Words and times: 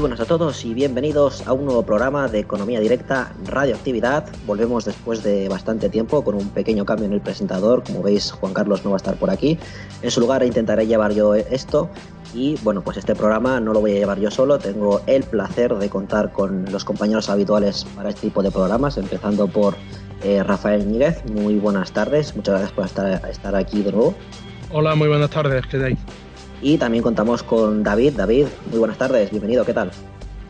Muy 0.00 0.08
buenas 0.08 0.20
a 0.20 0.24
todos 0.24 0.64
y 0.64 0.72
bienvenidos 0.72 1.46
a 1.46 1.52
un 1.52 1.66
nuevo 1.66 1.82
programa 1.82 2.26
de 2.26 2.38
Economía 2.38 2.80
Directa 2.80 3.34
Radioactividad. 3.44 4.24
Volvemos 4.46 4.86
después 4.86 5.22
de 5.22 5.46
bastante 5.50 5.90
tiempo 5.90 6.24
con 6.24 6.36
un 6.36 6.48
pequeño 6.48 6.86
cambio 6.86 7.04
en 7.04 7.12
el 7.12 7.20
presentador. 7.20 7.84
Como 7.84 8.02
veis, 8.02 8.32
Juan 8.32 8.54
Carlos 8.54 8.82
no 8.82 8.92
va 8.92 8.96
a 8.96 8.96
estar 8.96 9.16
por 9.16 9.28
aquí. 9.28 9.58
En 10.00 10.10
su 10.10 10.20
lugar 10.20 10.42
intentaré 10.42 10.86
llevar 10.86 11.12
yo 11.12 11.34
esto. 11.34 11.90
Y 12.32 12.56
bueno, 12.62 12.80
pues 12.80 12.96
este 12.96 13.14
programa 13.14 13.60
no 13.60 13.74
lo 13.74 13.82
voy 13.82 13.90
a 13.90 13.94
llevar 13.96 14.18
yo 14.18 14.30
solo. 14.30 14.58
Tengo 14.58 15.02
el 15.06 15.22
placer 15.24 15.74
de 15.74 15.90
contar 15.90 16.32
con 16.32 16.64
los 16.72 16.82
compañeros 16.82 17.28
habituales 17.28 17.84
para 17.94 18.08
este 18.08 18.22
tipo 18.22 18.42
de 18.42 18.50
programas, 18.50 18.96
empezando 18.96 19.48
por 19.48 19.76
eh, 20.22 20.42
Rafael 20.42 20.90
Níguez. 20.90 21.22
Muy 21.30 21.56
buenas 21.56 21.92
tardes. 21.92 22.34
Muchas 22.34 22.54
gracias 22.54 22.72
por 22.72 22.86
estar, 22.86 23.54
aquí 23.54 23.82
de 23.82 23.92
nuevo. 23.92 24.14
Hola, 24.70 24.94
muy 24.94 25.08
buenas 25.08 25.28
tardes. 25.28 25.66
¿Qué 25.66 25.78
tal? 25.78 25.98
Y 26.62 26.78
también 26.78 27.02
contamos 27.02 27.42
con 27.42 27.82
David. 27.82 28.14
David, 28.16 28.46
muy 28.70 28.78
buenas 28.78 28.98
tardes, 28.98 29.30
bienvenido, 29.30 29.64
¿qué 29.64 29.72
tal? 29.72 29.90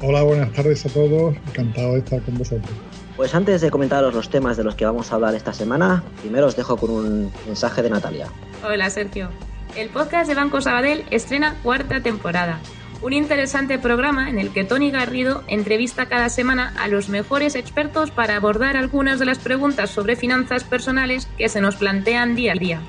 Hola, 0.02 0.22
buenas 0.22 0.52
tardes 0.52 0.84
a 0.86 0.88
todos, 0.88 1.36
encantado 1.48 1.92
de 1.92 1.98
estar 1.98 2.22
con 2.22 2.38
vosotros. 2.38 2.70
Pues 3.16 3.34
antes 3.34 3.60
de 3.60 3.70
comentaros 3.70 4.14
los 4.14 4.30
temas 4.30 4.56
de 4.56 4.64
los 4.64 4.74
que 4.74 4.86
vamos 4.86 5.12
a 5.12 5.16
hablar 5.16 5.34
esta 5.34 5.52
semana, 5.52 6.02
primero 6.22 6.46
os 6.46 6.56
dejo 6.56 6.76
con 6.76 6.90
un 6.90 7.32
mensaje 7.46 7.82
de 7.82 7.90
Natalia. 7.90 8.28
Hola 8.64 8.88
Sergio. 8.90 9.28
El 9.76 9.88
podcast 9.90 10.28
de 10.28 10.34
Banco 10.34 10.60
Sabadell 10.60 11.04
estrena 11.10 11.56
cuarta 11.62 12.00
temporada. 12.00 12.58
Un 13.02 13.12
interesante 13.12 13.78
programa 13.78 14.28
en 14.28 14.38
el 14.38 14.52
que 14.52 14.64
Tony 14.64 14.90
Garrido 14.90 15.42
entrevista 15.48 16.06
cada 16.06 16.28
semana 16.28 16.74
a 16.78 16.88
los 16.88 17.08
mejores 17.08 17.54
expertos 17.54 18.10
para 18.10 18.36
abordar 18.36 18.76
algunas 18.76 19.18
de 19.18 19.26
las 19.26 19.38
preguntas 19.38 19.90
sobre 19.90 20.16
finanzas 20.16 20.64
personales 20.64 21.28
que 21.38 21.48
se 21.48 21.60
nos 21.60 21.76
plantean 21.76 22.34
día 22.34 22.52
a 22.52 22.56
día 22.56 22.80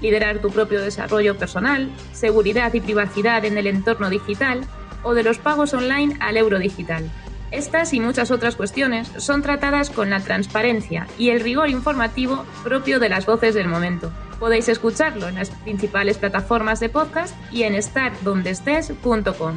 liderar 0.00 0.38
tu 0.38 0.50
propio 0.50 0.80
desarrollo 0.80 1.36
personal, 1.36 1.90
seguridad 2.12 2.72
y 2.74 2.80
privacidad 2.80 3.44
en 3.44 3.58
el 3.58 3.66
entorno 3.66 4.10
digital 4.10 4.60
o 5.02 5.14
de 5.14 5.22
los 5.22 5.38
pagos 5.38 5.74
online 5.74 6.16
al 6.20 6.36
euro 6.36 6.58
digital. 6.58 7.10
Estas 7.50 7.94
y 7.94 8.00
muchas 8.00 8.30
otras 8.30 8.56
cuestiones 8.56 9.10
son 9.16 9.42
tratadas 9.42 9.90
con 9.90 10.10
la 10.10 10.20
transparencia 10.20 11.06
y 11.16 11.30
el 11.30 11.40
rigor 11.40 11.70
informativo 11.70 12.44
propio 12.62 13.00
de 13.00 13.08
las 13.08 13.24
voces 13.24 13.54
del 13.54 13.68
momento. 13.68 14.12
Podéis 14.38 14.68
escucharlo 14.68 15.28
en 15.28 15.36
las 15.36 15.50
principales 15.50 16.18
plataformas 16.18 16.78
de 16.78 16.90
podcast 16.90 17.34
y 17.50 17.62
en 17.62 17.74
estardondestes.com. 17.74 19.54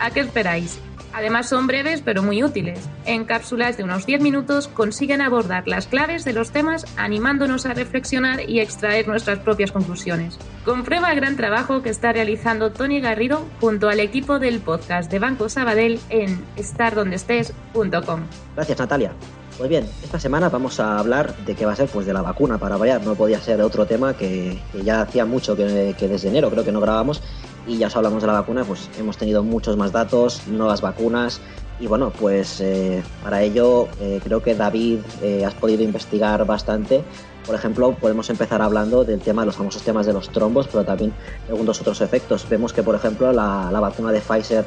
¿A 0.00 0.10
qué 0.10 0.20
esperáis? 0.20 0.80
Además 1.12 1.48
son 1.48 1.66
breves 1.66 2.02
pero 2.04 2.22
muy 2.22 2.42
útiles. 2.42 2.80
En 3.04 3.24
cápsulas 3.24 3.76
de 3.76 3.84
unos 3.84 4.06
10 4.06 4.20
minutos 4.20 4.68
consiguen 4.68 5.20
abordar 5.20 5.66
las 5.66 5.86
claves 5.86 6.24
de 6.24 6.32
los 6.32 6.50
temas 6.50 6.86
animándonos 6.96 7.66
a 7.66 7.74
reflexionar 7.74 8.48
y 8.48 8.60
extraer 8.60 9.08
nuestras 9.08 9.38
propias 9.40 9.72
conclusiones. 9.72 10.38
Comprueba 10.64 11.10
el 11.10 11.16
gran 11.16 11.36
trabajo 11.36 11.82
que 11.82 11.90
está 11.90 12.12
realizando 12.12 12.72
Tony 12.72 13.00
Garrido 13.00 13.44
junto 13.60 13.88
al 13.88 14.00
equipo 14.00 14.38
del 14.38 14.60
podcast 14.60 15.10
de 15.10 15.18
Banco 15.18 15.48
Sabadell 15.48 16.00
en 16.10 16.44
estardondestes.com. 16.56 18.20
Gracias 18.54 18.78
Natalia. 18.78 19.12
Pues 19.58 19.68
bien, 19.68 19.88
esta 20.04 20.20
semana 20.20 20.48
vamos 20.50 20.78
a 20.78 21.00
hablar 21.00 21.36
de 21.38 21.56
qué 21.56 21.66
va 21.66 21.72
a 21.72 21.76
ser 21.76 21.88
pues 21.88 22.06
de 22.06 22.12
la 22.12 22.22
vacuna 22.22 22.58
para 22.58 22.76
variar. 22.76 23.02
No 23.04 23.16
podía 23.16 23.40
ser 23.40 23.60
otro 23.60 23.86
tema 23.86 24.14
que, 24.14 24.56
ya 24.84 25.00
hacía 25.00 25.24
mucho 25.24 25.56
que, 25.56 25.96
que 25.98 26.06
desde 26.06 26.28
enero 26.28 26.48
creo 26.48 26.64
que 26.64 26.70
no 26.70 26.80
grabamos 26.80 27.20
y 27.68 27.76
ya 27.76 27.88
os 27.88 27.96
hablamos 27.96 28.22
de 28.22 28.26
la 28.26 28.32
vacuna, 28.32 28.64
pues 28.64 28.88
hemos 28.98 29.16
tenido 29.18 29.42
muchos 29.42 29.76
más 29.76 29.92
datos, 29.92 30.46
nuevas 30.48 30.80
vacunas 30.80 31.40
y 31.78 31.86
bueno, 31.86 32.10
pues 32.18 32.60
eh, 32.60 33.02
para 33.22 33.42
ello 33.42 33.88
eh, 34.00 34.20
creo 34.24 34.42
que 34.42 34.54
David 34.54 35.00
eh, 35.22 35.44
has 35.44 35.54
podido 35.54 35.82
investigar 35.82 36.44
bastante. 36.44 37.04
Por 37.46 37.54
ejemplo, 37.54 37.92
podemos 37.92 38.28
empezar 38.30 38.60
hablando 38.62 39.04
del 39.04 39.20
tema 39.20 39.42
de 39.42 39.46
los 39.46 39.56
famosos 39.56 39.82
temas 39.82 40.06
de 40.06 40.12
los 40.12 40.28
trombos, 40.30 40.66
pero 40.66 40.84
también 40.84 41.12
algunos 41.48 41.80
otros 41.80 42.00
efectos. 42.00 42.46
Vemos 42.48 42.72
que, 42.72 42.82
por 42.82 42.94
ejemplo, 42.94 43.32
la, 43.32 43.70
la 43.70 43.80
vacuna 43.80 44.12
de 44.12 44.20
Pfizer 44.20 44.66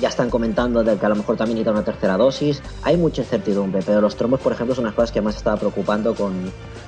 ya 0.00 0.08
están 0.08 0.30
comentando 0.30 0.84
de 0.84 0.96
que 0.96 1.06
a 1.06 1.08
lo 1.08 1.16
mejor 1.16 1.36
también 1.36 1.56
necesita 1.56 1.72
una 1.72 1.84
tercera 1.84 2.16
dosis. 2.16 2.62
Hay 2.82 2.96
mucha 2.96 3.22
incertidumbre, 3.22 3.80
pero 3.84 4.00
los 4.00 4.16
trombos, 4.16 4.40
por 4.40 4.52
ejemplo, 4.52 4.74
son 4.74 4.84
las 4.84 4.94
cosas 4.94 5.12
que 5.12 5.20
más 5.20 5.36
estaba 5.36 5.56
preocupando 5.56 6.14
con, 6.14 6.34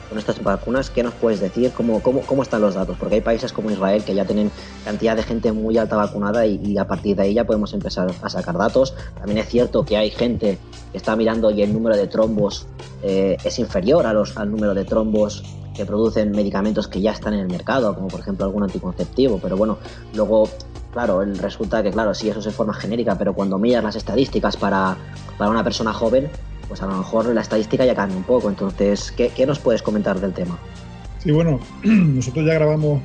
con 0.09 0.19
estas 0.19 0.43
vacunas. 0.43 0.91
¿Qué 0.91 1.03
nos 1.03 1.15
puedes 1.15 1.41
decir? 1.41 1.73
¿Cómo, 1.73 2.03
cómo, 2.03 2.21
cómo 2.21 2.43
están 2.43 2.61
los 2.61 2.75
datos? 2.75 2.97
Porque 2.99 3.17
hay 3.17 3.21
países 3.21 3.53
como 3.53 3.71
Israel 3.71 4.05
que 4.05 4.15
ya 4.15 4.25
tienen 4.25 4.51
cantidad 4.85 5.17
de 5.17 5.23
gente 5.23 5.53
muy 5.53 5.77
alta 5.79 5.97
vacunada 5.97 6.47
y, 6.47 6.61
y, 6.63 6.79
a 6.79 6.87
partir 6.87 7.17
de 7.17 7.23
ahí 7.23 7.35
ya 7.35 7.45
podemos 7.45 7.73
empezar 7.73 8.13
a 8.23 8.31
sacar 8.31 8.57
datos. 8.57 8.95
También 9.17 9.39
es 9.39 9.49
cierto 9.49 9.85
que 9.85 9.97
hay 9.97 10.11
gente 10.11 10.59
que 10.93 10.99
está 10.99 11.17
mirando 11.17 11.51
y 11.51 11.63
el 11.63 11.73
número 11.73 11.97
de 11.97 12.07
trombos 12.07 12.67
eh, 13.03 13.37
es 13.45 13.59
inferior 13.59 14.07
a 14.07 14.13
los, 14.13 14.37
al 14.37 14.51
número 14.51 14.75
de 14.75 14.85
trombos 14.85 15.43
que 15.75 15.87
producen 15.87 16.33
medicamentos 16.33 16.89
que 16.89 17.01
ya 17.01 17.13
están 17.13 17.35
en 17.35 17.41
el 17.41 17.49
mercado, 17.49 17.95
como 17.95 18.09
por 18.09 18.21
ejemplo 18.21 18.45
algún 18.45 18.65
anticonceptivo. 18.65 19.39
Pero 19.41 19.57
bueno, 19.57 19.79
luego 20.15 20.49
claro, 20.93 21.25
resulta 21.25 21.83
que, 21.83 21.91
claro, 21.91 22.15
sí, 22.15 22.29
eso 22.29 22.39
es 22.41 22.45
de 22.45 22.51
forma 22.51 22.75
genérica, 22.75 23.17
pero 23.17 23.35
cuando 23.35 23.59
miras 23.59 23.83
las 23.83 23.97
estadísticas 23.97 24.57
para, 24.57 24.97
para 25.39 25.51
una 25.51 25.65
persona 25.65 25.93
joven, 25.93 26.29
pues 26.69 26.83
a 26.83 26.87
lo 26.87 26.97
mejor 26.97 27.27
la 27.35 27.41
estadística 27.41 27.85
ya 27.85 27.95
cambia 27.95 28.17
un 28.17 28.25
poco. 28.25 28.49
Entonces, 28.49 29.13
¿qué, 29.13 29.47
nos 29.47 29.59
puedes 29.59 29.83
comentar 29.83 30.21
del 30.21 30.33
tema? 30.33 30.59
Sí, 31.19 31.33
bueno, 31.33 31.61
nosotros 31.83 32.47
ya 32.47 32.55
grabamos, 32.55 33.03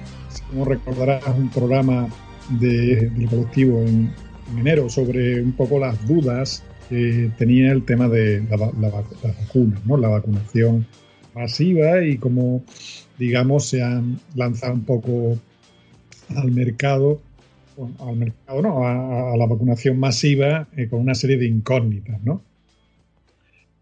como 0.49 0.65
recordarás, 0.65 1.23
un 1.35 1.49
programa 1.49 2.07
de, 2.49 3.09
del 3.09 3.29
colectivo 3.29 3.79
en, 3.79 4.13
en, 4.51 4.59
enero 4.59 4.89
sobre 4.89 5.41
un 5.41 5.53
poco 5.53 5.79
las 5.79 6.07
dudas 6.07 6.63
que 6.89 7.31
tenía 7.37 7.71
el 7.71 7.83
tema 7.83 8.07
de 8.07 8.41
la, 8.49 8.57
la, 8.57 8.89
la 9.23 9.33
vacuna, 9.41 9.81
¿no? 9.85 9.97
la 9.97 10.09
vacunación 10.09 10.85
masiva 11.33 12.03
y 12.03 12.17
cómo, 12.17 12.63
digamos, 13.17 13.67
se 13.67 13.81
han 13.81 14.19
lanzado 14.35 14.73
un 14.73 14.85
poco 14.85 15.37
al 16.35 16.51
mercado 16.51 17.19
al 17.99 18.15
mercado, 18.15 18.61
¿no? 18.61 18.85
A, 18.85 19.35
la 19.37 19.45
vacunación 19.45 19.99
masiva 19.99 20.67
eh, 20.75 20.87
con 20.87 21.01
una 21.01 21.15
serie 21.15 21.37
de 21.37 21.47
incógnitas, 21.47 22.21
¿no? 22.23 22.43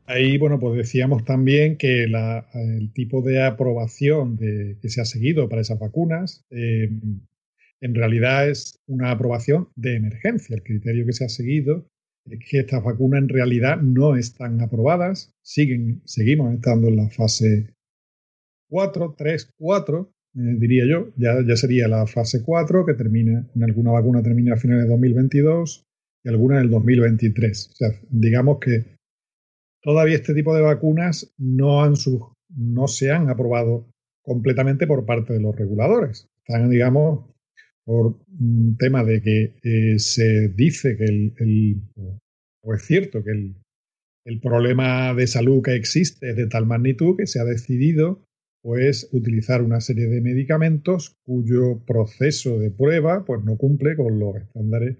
Ahí, 0.05 0.37
bueno, 0.37 0.59
pues 0.59 0.75
decíamos 0.75 1.23
también 1.23 1.77
que 1.77 2.03
el 2.03 2.91
tipo 2.93 3.21
de 3.21 3.41
aprobación 3.41 4.35
de, 4.35 4.77
que 4.81 4.89
se 4.89 4.99
ha 4.99 5.05
seguido 5.05 5.47
para 5.47 5.61
esas 5.61 5.79
vacunas 5.79 6.43
eh, 6.49 6.89
en 7.79 7.95
realidad 7.95 8.49
es 8.49 8.79
una 8.87 9.11
aprobación 9.11 9.69
de 9.75 9.95
emergencia. 9.95 10.55
El 10.55 10.63
criterio 10.63 11.05
que 11.05 11.13
se 11.13 11.25
ha 11.25 11.29
seguido 11.29 11.85
es 12.25 12.39
que 12.39 12.59
estas 12.59 12.83
vacunas 12.83 13.21
en 13.21 13.29
realidad 13.29 13.77
no 13.81 14.15
están 14.15 14.61
aprobadas, 14.61 15.33
siguen, 15.41 16.01
seguimos 16.05 16.53
estando 16.53 16.87
en 16.87 16.95
la 16.95 17.09
fase 17.09 17.73
4, 18.69 19.15
3, 19.17 19.53
4, 19.57 20.11
eh, 20.35 20.55
diría 20.59 20.85
yo. 20.87 21.11
Ya, 21.15 21.41
ya 21.45 21.55
sería 21.55 21.87
la 21.87 22.07
fase 22.07 22.43
4, 22.43 22.85
que 22.85 22.93
termina, 22.93 23.47
en 23.55 23.63
alguna 23.63 23.91
vacuna 23.91 24.23
termina 24.23 24.53
a 24.53 24.57
finales 24.57 24.85
de 24.85 24.89
2022 24.89 25.85
y 26.23 26.29
alguna 26.29 26.57
en 26.57 26.63
el 26.63 26.69
2023. 26.69 27.69
O 27.71 27.75
sea, 27.75 27.89
digamos 28.09 28.59
que 28.59 28.97
todavía 29.81 30.15
este 30.15 30.33
tipo 30.33 30.55
de 30.55 30.61
vacunas 30.61 31.33
no, 31.37 31.83
han 31.83 31.93
no 32.55 32.87
se 32.87 33.11
han 33.11 33.29
aprobado 33.29 33.89
completamente 34.23 34.87
por 34.87 35.05
parte 35.05 35.33
de 35.33 35.41
los 35.41 35.55
reguladores. 35.55 36.27
Están, 36.45 36.69
digamos, 36.69 37.29
por 37.85 38.17
un 38.39 38.77
tema 38.77 39.03
de 39.03 39.21
que 39.21 39.55
eh, 39.63 39.99
se 39.99 40.49
dice 40.49 40.95
que 40.97 41.03
el, 41.03 41.33
el, 41.37 41.81
o 42.63 42.73
es 42.73 42.83
cierto 42.83 43.23
que 43.23 43.31
el, 43.31 43.55
el 44.25 44.39
problema 44.39 45.13
de 45.13 45.27
salud 45.27 45.61
que 45.61 45.75
existe 45.75 46.29
es 46.29 46.35
de 46.37 46.47
tal 46.47 46.65
magnitud 46.65 47.17
que 47.17 47.27
se 47.27 47.39
ha 47.39 47.43
decidido 47.43 48.23
pues 48.63 49.09
utilizar 49.11 49.61
una 49.61 49.81
serie 49.81 50.07
de 50.07 50.21
medicamentos 50.21 51.15
cuyo 51.25 51.79
proceso 51.85 52.57
de 52.59 52.71
prueba 52.71 53.25
pues 53.25 53.43
no 53.43 53.57
cumple 53.57 53.95
con 53.97 54.17
los 54.17 54.37
estándares 54.37 54.97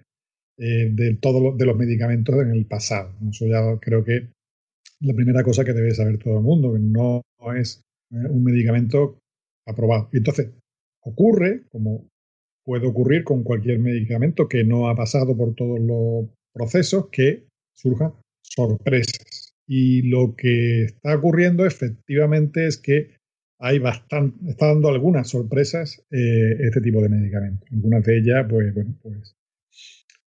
eh, 0.58 0.90
de 0.92 1.16
todos 1.16 1.42
los, 1.42 1.58
de 1.58 1.66
los 1.66 1.78
medicamentos 1.78 2.36
en 2.36 2.52
el 2.52 2.66
pasado. 2.66 3.16
Eso 3.30 3.48
ya 3.48 3.80
creo 3.80 4.04
que 4.04 4.28
la 5.00 5.14
primera 5.14 5.44
cosa 5.44 5.64
que 5.64 5.74
debe 5.74 5.92
saber 5.92 6.18
todo 6.18 6.38
el 6.38 6.44
mundo, 6.44 6.74
que 6.74 6.80
no 6.80 7.24
es 7.56 7.82
un 8.12 8.44
medicamento 8.44 9.18
aprobado. 9.66 10.10
Entonces 10.14 10.52
ocurre, 11.02 11.64
como 11.70 12.08
puede 12.66 12.88
ocurrir 12.88 13.24
con 13.24 13.44
cualquier 13.44 13.80
medicamento 13.80 14.48
que 14.48 14.64
no 14.64 14.90
ha 14.90 14.96
pasado 14.96 15.36
por 15.36 15.56
todos 15.56 15.80
los 15.80 16.30
procesos, 16.54 17.10
que 17.12 17.48
surjan 17.76 18.14
sorpresas. 18.42 19.54
Y 19.68 20.04
lo 20.04 20.36
que 20.36 20.84
está 20.86 21.16
ocurriendo 21.16 21.66
efectivamente 21.66 22.68
es 22.68 22.78
que 22.78 23.16
hay 23.64 23.80
bastante, 23.80 24.50
está 24.50 24.68
dando 24.68 24.90
algunas 24.90 25.30
sorpresas 25.30 26.06
eh, 26.12 26.58
este 26.60 26.82
tipo 26.82 27.02
de 27.02 27.08
medicamentos. 27.08 27.66
Algunas 27.72 28.04
de 28.04 28.18
ellas, 28.18 28.46
pues, 28.50 28.74
bueno, 28.74 28.94
pues 29.02 29.38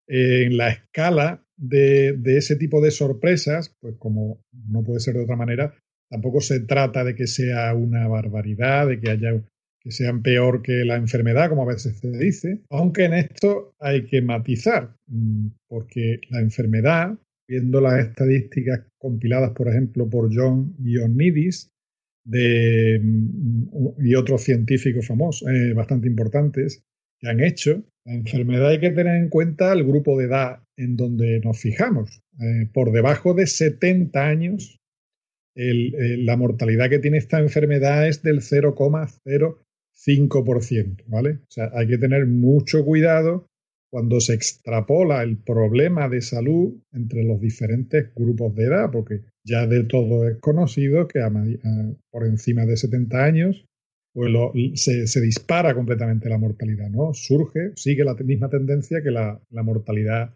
en 0.09 0.57
la 0.57 0.71
escala 0.71 1.45
de, 1.55 2.19
ese 2.25 2.57
tipo 2.57 2.81
de 2.81 2.91
sorpresas, 2.91 3.77
pues 3.79 3.97
como 3.99 4.41
no 4.69 4.83
puede 4.83 5.01
ser 5.01 5.17
de 5.17 5.25
otra 5.25 5.37
manera, 5.37 5.75
tampoco 6.09 6.41
se 6.41 6.61
trata 6.61 7.05
de 7.05 7.15
que 7.15 7.27
sea 7.27 7.75
una 7.75 8.09
barbaridad, 8.09 8.87
de 8.87 9.01
que 9.01 9.11
haya 9.11 9.45
que 9.81 9.91
sean 9.91 10.23
peor 10.23 10.63
que 10.63 10.85
la 10.87 10.97
enfermedad, 10.97 11.51
como 11.51 11.63
a 11.63 11.73
veces 11.75 11.99
se 11.99 12.11
dice, 12.17 12.63
aunque 12.71 13.05
en 13.05 13.15
esto 13.15 13.75
hay 13.79 14.07
que 14.07 14.23
matizar, 14.23 14.97
mm, 15.09 15.49
porque 15.69 16.21
la 16.31 16.41
enfermedad, 16.41 17.19
viendo 17.47 17.83
las 17.83 18.07
estadísticas 18.07 18.81
compiladas, 18.99 19.51
por 19.51 19.69
ejemplo, 19.69 20.09
por 20.09 20.35
John 20.35 20.75
Ioannidis 20.83 21.71
de, 22.27 23.01
mm, 23.03 24.05
y 24.05 24.15
otros 24.15 24.43
científicos 24.43 25.07
famosos, 25.07 25.49
eh, 25.49 25.73
bastante 25.73 26.09
importantes, 26.09 26.85
que 27.19 27.29
han 27.29 27.41
hecho, 27.41 27.83
la 28.05 28.13
enfermedad 28.15 28.69
hay 28.69 28.81
que 28.81 28.91
tener 28.91 29.17
en 29.17 29.31
cuenta 29.31 29.73
el 29.73 29.85
grupo 29.85 30.19
de 30.19 30.27
edad 30.27 30.63
en 30.77 30.97
donde 30.97 31.41
nos 31.41 31.59
fijamos. 31.59 32.21
Eh, 32.41 32.69
por 32.73 32.93
debajo 32.93 33.33
de 33.33 33.47
70 33.47 34.27
años, 34.27 34.79
la 35.59 36.37
mortalidad 36.37 36.91
que 36.91 36.99
tiene 36.99 37.17
esta 37.17 37.41
enfermedad 37.41 38.07
es 38.07 38.23
del 38.23 38.43
0,05%, 38.43 41.05
¿vale? 41.07 41.31
O 41.31 41.47
sea, 41.49 41.71
hay 41.73 41.89
que 41.89 41.97
tener 41.97 42.27
mucho 42.27 42.85
cuidado 42.85 43.47
cuando 43.91 44.21
se 44.21 44.35
extrapola 44.35 45.23
el 45.23 45.39
problema 45.39 46.11
de 46.11 46.21
salud 46.21 46.75
entre 46.93 47.25
los 47.25 47.41
diferentes 47.41 48.13
grupos 48.15 48.55
de 48.55 48.65
edad, 48.65 48.91
porque 48.91 49.23
ya 49.47 49.67
de 49.67 49.85
todo 49.85 50.29
es 50.29 50.39
conocido 50.41 51.07
que 51.07 51.21
por 52.11 52.27
encima 52.27 52.67
de 52.67 52.77
70 52.77 53.25
años 53.25 53.65
pues 54.13 54.33
se, 54.81 55.21
dispara 55.21 55.75
completamente 55.75 56.31
la 56.31 56.39
mortalidad, 56.39 56.89
¿no? 56.89 57.13
Surge, 57.13 57.73
sigue 57.77 58.03
la 58.03 58.15
misma 58.15 58.49
tendencia 58.49 59.03
que 59.03 59.11
la, 59.11 59.39
mortalidad, 59.51 60.35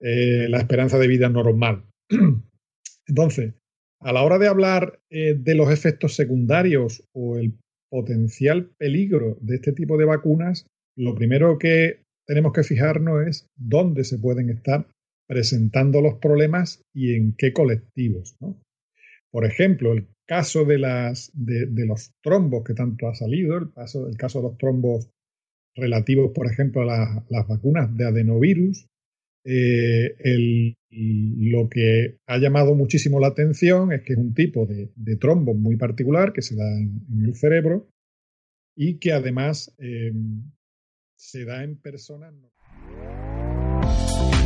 eh, 0.00 0.46
la 0.48 0.58
esperanza 0.58 0.98
de 0.98 1.06
vida 1.06 1.28
normal. 1.28 1.84
Entonces, 3.06 3.52
a 4.00 4.12
la 4.14 4.22
hora 4.22 4.38
de 4.38 4.48
hablar 4.48 5.00
eh, 5.10 5.34
de 5.34 5.54
los 5.54 5.70
efectos 5.70 6.14
secundarios 6.16 7.06
o 7.12 7.36
el 7.36 7.58
potencial 7.90 8.70
peligro 8.78 9.36
de 9.42 9.56
este 9.56 9.72
tipo 9.72 9.98
de 9.98 10.06
vacunas, 10.06 10.66
lo 10.96 11.14
primero 11.14 11.58
que 11.58 12.00
tenemos 12.26 12.54
que 12.54 12.62
fijarnos 12.62 13.26
es 13.26 13.46
dónde 13.54 14.04
se 14.04 14.18
pueden 14.18 14.48
estar 14.48 14.86
presentando 15.26 16.00
los 16.00 16.14
problemas 16.14 16.82
y 16.94 17.14
en 17.14 17.34
qué 17.36 17.52
colectivos. 17.52 18.36
¿no? 18.40 18.60
Por 19.30 19.44
ejemplo, 19.44 19.92
el 19.92 20.08
caso 20.26 20.64
de, 20.64 20.78
los 21.86 22.12
trombos 22.22 22.64
que 22.64 22.74
tanto 22.74 23.08
ha 23.08 23.14
salido, 23.14 23.58
el 23.58 23.72
caso, 23.72 24.06
el 24.06 24.16
de 24.16 24.42
los 24.42 24.58
trombos 24.58 25.10
relativos, 25.76 26.32
por 26.32 26.46
ejemplo, 26.46 26.82
a 26.82 27.24
las 27.28 27.48
vacunas 27.48 27.94
de 27.96 28.06
adenovirus, 28.06 28.86
eh, 29.46 30.74
lo 30.90 31.68
que 31.68 32.16
ha 32.26 32.38
llamado 32.38 32.74
muchísimo 32.74 33.20
la 33.20 33.26
atención 33.28 33.92
es 33.92 34.02
que 34.02 34.14
es 34.14 34.18
un 34.18 34.32
tipo 34.32 34.66
de, 34.66 34.90
de 34.94 35.16
trombo 35.16 35.52
muy 35.52 35.76
particular 35.76 36.32
que 36.32 36.40
se 36.40 36.56
da 36.56 36.64
en, 36.78 37.24
el 37.24 37.34
cerebro 37.34 37.88
y 38.76 38.98
que 38.98 39.12
además 39.12 39.74
eh, 39.78 40.12
se 41.16 41.44
da 41.44 41.62
en 41.62 41.76
personas. 41.76 42.34